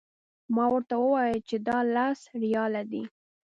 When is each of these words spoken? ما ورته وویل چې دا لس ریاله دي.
ما 0.55 0.65
ورته 0.73 0.95
وویل 0.99 1.39
چې 1.49 1.55
دا 1.67 1.77
لس 1.95 2.19
ریاله 2.43 2.81
دي. 2.91 3.03